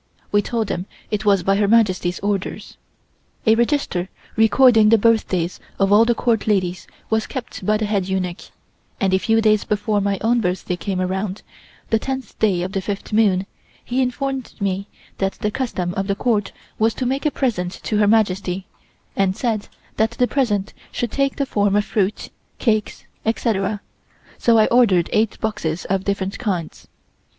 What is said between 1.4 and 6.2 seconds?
by Her Majesty's orders. A register recording the birthdays of all the